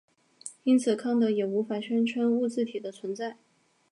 [0.63, 3.37] 因此康德也无法宣称物自体的存在。